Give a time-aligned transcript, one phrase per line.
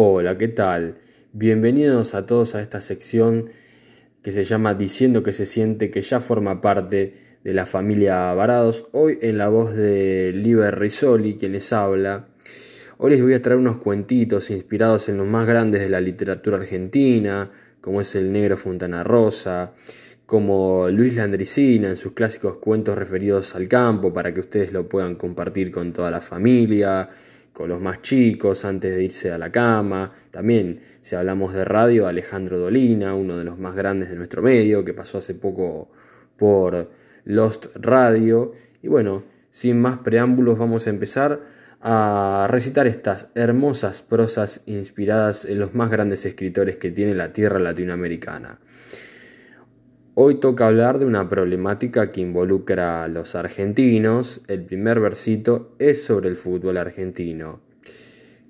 [0.00, 0.98] Hola, ¿qué tal?
[1.32, 3.50] Bienvenidos a todos a esta sección
[4.22, 8.86] que se llama Diciendo que se siente, que ya forma parte de la familia Varados.
[8.92, 12.28] Hoy en la voz de Liber Risoli, quien les habla.
[12.98, 16.58] Hoy les voy a traer unos cuentitos inspirados en los más grandes de la literatura
[16.58, 19.72] argentina, como es El Negro Fontana Rosa,
[20.26, 25.16] como Luis Landricina en sus clásicos cuentos referidos al campo para que ustedes lo puedan
[25.16, 27.08] compartir con toda la familia,
[27.58, 30.12] con los más chicos antes de irse a la cama.
[30.30, 34.84] También, si hablamos de radio, Alejandro Dolina, uno de los más grandes de nuestro medio,
[34.84, 35.90] que pasó hace poco
[36.36, 36.88] por
[37.24, 38.52] Lost Radio.
[38.80, 41.40] Y bueno, sin más preámbulos, vamos a empezar
[41.80, 47.58] a recitar estas hermosas prosas inspiradas en los más grandes escritores que tiene la tierra
[47.58, 48.60] latinoamericana.
[50.20, 54.40] Hoy toca hablar de una problemática que involucra a los argentinos.
[54.48, 57.60] El primer versito es sobre el fútbol argentino.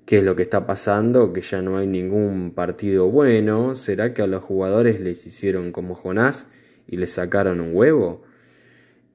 [0.07, 1.31] ¿Qué es lo que está pasando?
[1.31, 3.75] Que ya no hay ningún partido bueno.
[3.75, 6.47] ¿Será que a los jugadores les hicieron como Jonás
[6.87, 8.23] y les sacaron un huevo?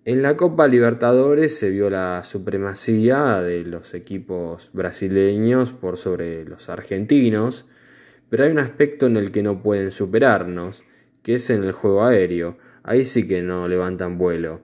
[0.05, 6.69] En la Copa Libertadores se vio la supremacía de los equipos brasileños por sobre los
[6.69, 7.67] argentinos,
[8.31, 10.85] pero hay un aspecto en el que no pueden superarnos
[11.25, 12.57] que es en el juego aéreo.
[12.85, 14.61] Ahí sí que no levantan vuelo.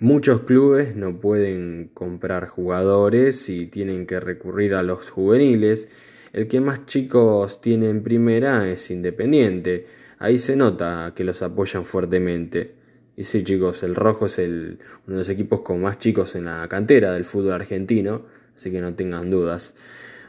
[0.00, 5.88] Muchos clubes no pueden comprar jugadores y tienen que recurrir a los juveniles.
[6.32, 9.86] El que más chicos tiene en primera es Independiente.
[10.18, 12.74] Ahí se nota que los apoyan fuertemente.
[13.16, 16.46] Y sí, chicos, el Rojo es el, uno de los equipos con más chicos en
[16.46, 18.22] la cantera del fútbol argentino,
[18.56, 19.74] así que no tengan dudas.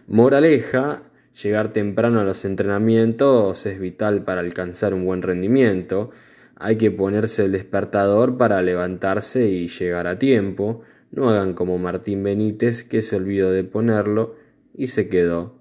[0.07, 6.11] Moraleja, Llegar temprano a los entrenamientos es vital para alcanzar un buen rendimiento.
[6.55, 10.81] Hay que ponerse el despertador para levantarse y llegar a tiempo.
[11.11, 14.35] No hagan como Martín Benítez que se olvidó de ponerlo
[14.75, 15.55] y se quedó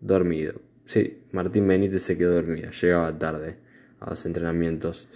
[0.00, 0.54] dormido.
[0.84, 3.56] Sí, Martín Benítez se quedó dormido, llegaba tarde
[3.98, 5.08] a los entrenamientos.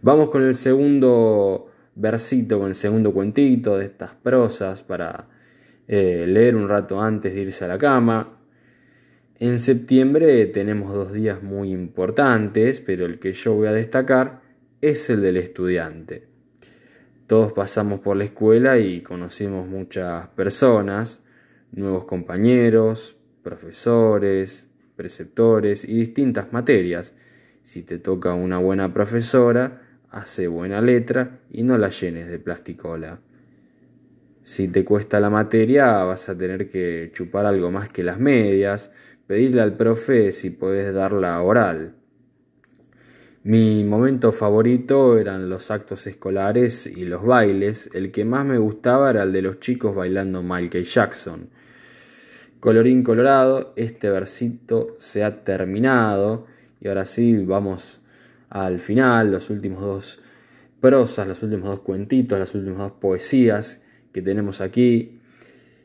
[0.00, 5.28] Vamos con el segundo versito, con el segundo cuentito de estas prosas para
[5.86, 8.37] eh, leer un rato antes de irse a la cama.
[9.40, 14.40] En septiembre tenemos dos días muy importantes, pero el que yo voy a destacar
[14.80, 16.26] es el del estudiante.
[17.28, 21.22] Todos pasamos por la escuela y conocimos muchas personas,
[21.70, 24.66] nuevos compañeros, profesores,
[24.96, 27.14] preceptores y distintas materias.
[27.62, 33.20] Si te toca una buena profesora, hace buena letra y no la llenes de plasticola.
[34.42, 38.90] Si te cuesta la materia, vas a tener que chupar algo más que las medias,
[39.28, 41.94] pedirle al profe si podés darla oral.
[43.44, 47.90] Mi momento favorito eran los actos escolares y los bailes.
[47.92, 51.50] El que más me gustaba era el de los chicos bailando Michael Jackson.
[52.58, 56.46] Colorín colorado, este versito se ha terminado
[56.80, 58.00] y ahora sí vamos
[58.48, 60.20] al final, los últimos dos
[60.80, 65.20] prosas, los últimos dos cuentitos, las últimas dos poesías que tenemos aquí.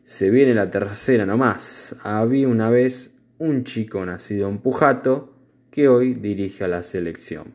[0.03, 1.95] Se viene la tercera nomás.
[2.03, 3.12] Había una vez
[3.43, 5.33] un chico nacido en Pujato
[5.69, 7.51] que hoy dirige a la selección.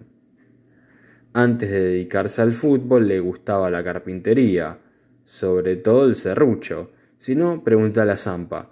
[1.33, 4.79] Antes de dedicarse al fútbol le gustaba la carpintería,
[5.25, 6.91] sobre todo el serrucho.
[7.17, 8.71] Si no, pregunta a la Zampa.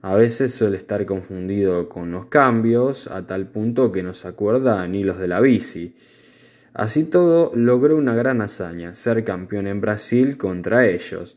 [0.00, 4.86] A veces suele estar confundido con los cambios, a tal punto que no se acuerda
[4.86, 5.96] ni los de la bici.
[6.72, 11.36] Así todo, logró una gran hazaña, ser campeón en Brasil contra ellos.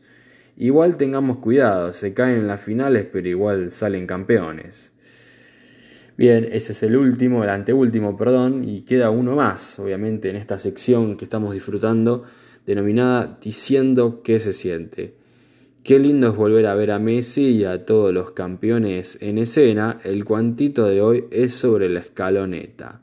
[0.56, 4.91] Igual tengamos cuidado, se caen en las finales, pero igual salen campeones.
[6.16, 10.58] Bien, ese es el último, el anteúltimo, perdón, y queda uno más, obviamente, en esta
[10.58, 12.24] sección que estamos disfrutando,
[12.66, 15.14] denominada Diciendo qué se siente.
[15.82, 19.98] Qué lindo es volver a ver a Messi y a todos los campeones en escena.
[20.04, 23.00] El cuantito de hoy es sobre la escaloneta.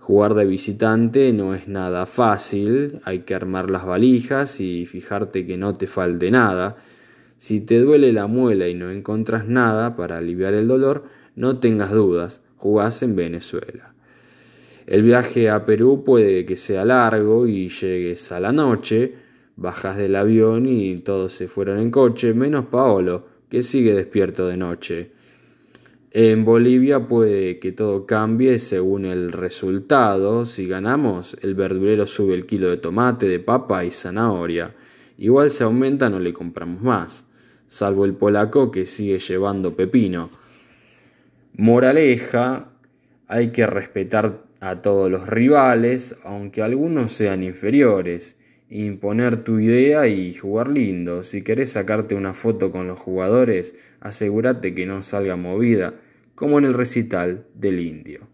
[0.00, 5.58] Jugar de visitante no es nada fácil, hay que armar las valijas y fijarte que
[5.58, 6.76] no te falte nada.
[7.36, 11.04] Si te duele la muela y no encontras nada para aliviar el dolor,
[11.36, 13.94] no tengas dudas, jugás en Venezuela.
[14.86, 19.14] El viaje a Perú puede que sea largo y llegues a la noche,
[19.56, 24.56] bajas del avión y todos se fueron en coche, menos Paolo, que sigue despierto de
[24.56, 25.10] noche.
[26.12, 30.46] En Bolivia puede que todo cambie según el resultado.
[30.46, 34.74] Si ganamos, el verdurero sube el kilo de tomate, de papa y zanahoria.
[35.18, 37.26] Igual se aumenta, no le compramos más.
[37.66, 40.30] Salvo el polaco que sigue llevando pepino.
[41.58, 42.68] Moraleja,
[43.28, 48.36] hay que respetar a todos los rivales, aunque algunos sean inferiores,
[48.68, 51.22] imponer tu idea y jugar lindo.
[51.22, 55.94] Si querés sacarte una foto con los jugadores, asegúrate que no salga movida,
[56.34, 58.28] como en el recital del indio.